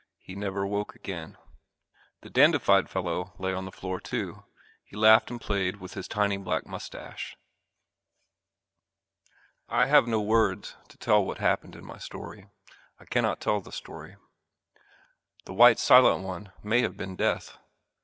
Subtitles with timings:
[0.17, 1.37] He never awoke again.
[2.21, 4.43] The dandified fellow lay on the floor too.
[4.83, 7.37] He laughed and played with his tiny black mustache.
[9.69, 12.49] I have no words to tell what happened in my story.
[12.99, 14.15] I cannot tell the story.
[15.45, 17.59] The white silent one may have been Death.